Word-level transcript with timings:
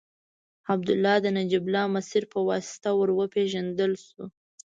عبدالله 0.73 1.15
د 1.21 1.27
نجیب 1.37 1.63
الله 1.67 1.85
مسیر 1.95 2.23
په 2.33 2.39
واسطه 2.49 2.89
ور 2.95 3.09
وپېژندل 3.19 3.93
شو. 4.05 4.23